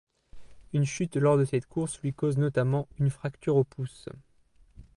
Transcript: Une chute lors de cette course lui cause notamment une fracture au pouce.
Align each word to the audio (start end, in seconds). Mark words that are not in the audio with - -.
Une 0.73 0.83
chute 0.87 1.15
lors 1.15 1.37
de 1.37 1.45
cette 1.45 1.67
course 1.67 2.01
lui 2.01 2.11
cause 2.11 2.39
notamment 2.39 2.87
une 2.97 3.11
fracture 3.11 3.55
au 3.57 3.63
pouce. 3.63 4.09